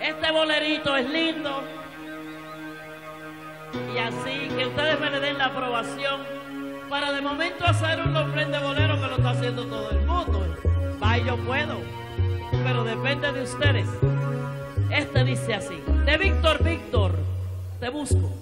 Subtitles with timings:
[0.00, 1.62] Este bolerito es lindo.
[3.94, 6.22] Y así que ustedes me le den la aprobación
[6.88, 10.56] para de momento hacer un de bolero que lo está haciendo todo el mundo.
[11.02, 11.78] Va, yo puedo.
[12.64, 13.88] Pero depende de ustedes.
[14.90, 15.82] Este dice así.
[16.06, 17.12] De Víctor Víctor,
[17.80, 18.32] te busco.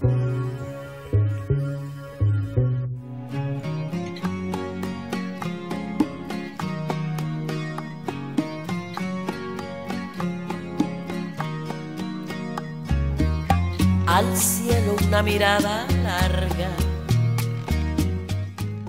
[14.06, 16.70] Al cielo una mirada larga.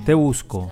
[0.05, 0.71] Te busco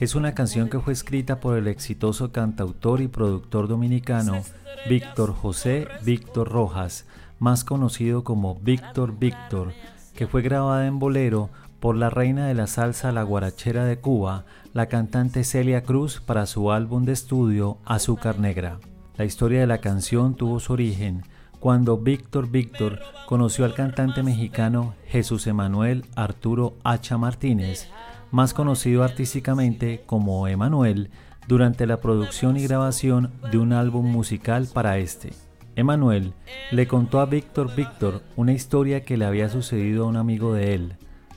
[0.00, 4.42] es una canción que fue escrita por el exitoso cantautor y productor dominicano
[4.88, 7.06] Víctor José Víctor Rojas,
[7.38, 9.72] más conocido como Víctor Víctor,
[10.14, 14.44] que fue grabada en bolero por la reina de la salsa La Guarachera de Cuba,
[14.72, 18.80] la cantante Celia Cruz para su álbum de estudio Azúcar Negra.
[19.16, 21.22] La historia de la canción tuvo su origen
[21.64, 27.88] cuando Víctor Víctor conoció al cantante mexicano Jesús Emanuel Arturo Hacha Martínez,
[28.30, 31.08] más conocido artísticamente como Emanuel,
[31.48, 35.32] durante la producción y grabación de un álbum musical para este.
[35.74, 36.34] Emanuel
[36.70, 40.74] le contó a Víctor Víctor una historia que le había sucedido a un amigo de
[40.74, 40.96] él.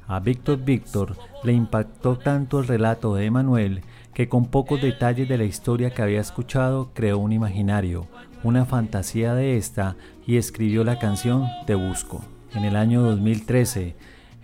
[0.10, 1.16] A Víctor Víctor
[1.46, 3.82] le impactó tanto el relato de Emanuel
[4.14, 8.08] que con pocos detalles de la historia que había escuchado creó un imaginario,
[8.48, 12.24] una fantasía de esta y escribió la canción Te Busco.
[12.56, 13.94] En el año 2013,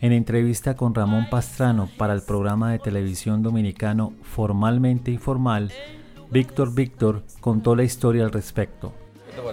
[0.01, 5.71] en entrevista con Ramón Pastrano para el programa de televisión dominicano Formalmente Informal,
[6.29, 8.91] Víctor Víctor contó la historia al respecto.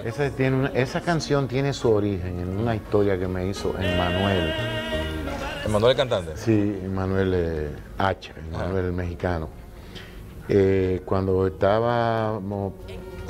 [0.04, 4.52] Esa, tiene esa canción tiene su origen en una historia que me hizo Emanuel.
[5.64, 6.32] ¿Emanuel el cantante?
[6.34, 9.48] Sí, Emanuel eh, H, Emanuel el mexicano.
[10.48, 12.72] Eh, cuando estábamos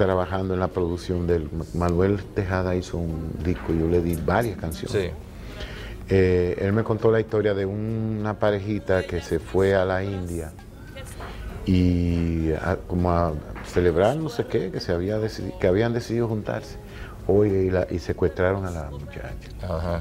[0.05, 5.13] trabajando en la producción del Manuel Tejada hizo un disco, yo le di varias canciones.
[6.09, 10.53] Eh, él me contó la historia de una parejita que se fue a la India
[11.67, 12.51] y
[12.87, 13.35] como a
[13.67, 15.19] celebrar no sé qué, que se había
[15.61, 16.79] que habían decidido juntarse.
[17.27, 20.01] Oye, y, secuestraron a la muchacha.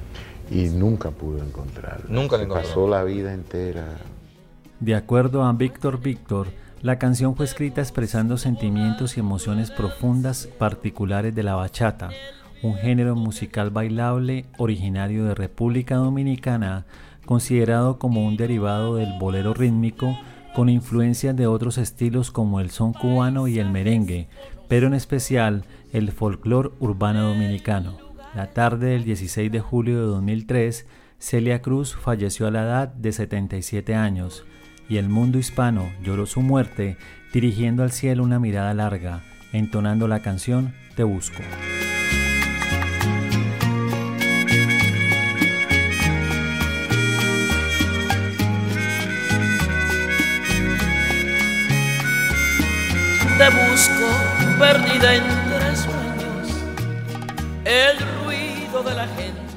[0.50, 2.06] Y nunca pudo encontrarla.
[2.08, 2.66] Nunca la encontró.
[2.66, 3.86] Pasó la vida entera.
[4.80, 6.48] De acuerdo a Víctor Víctor,
[6.82, 12.10] la canción fue escrita expresando sentimientos y emociones profundas particulares de la bachata,
[12.64, 16.86] un género musical bailable originario de República Dominicana,
[17.26, 20.18] considerado como un derivado del bolero rítmico
[20.56, 24.30] con influencias de otros estilos como el son cubano y el merengue,
[24.70, 27.98] pero en especial el folclore urbano dominicano.
[28.36, 30.86] La tarde del 16 de julio de 2003,
[31.18, 34.46] Celia Cruz falleció a la edad de 77 años
[34.90, 36.98] y el mundo hispano lloró su muerte
[37.32, 39.22] dirigiendo al cielo una mirada larga,
[39.54, 41.44] entonando la canción Te Busco.
[53.38, 56.66] Te busco perdida entre sueños,
[57.64, 59.49] el ruido de la gente